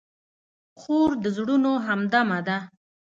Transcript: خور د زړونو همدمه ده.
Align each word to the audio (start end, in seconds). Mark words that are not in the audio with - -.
خور 0.79 1.09
د 1.23 1.25
زړونو 1.37 1.71
همدمه 1.87 2.39
ده. 2.47 2.57